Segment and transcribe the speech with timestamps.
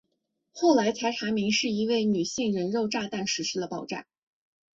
[0.51, 4.07] 后来才查明是一位女性人肉炸弹实施了爆炸。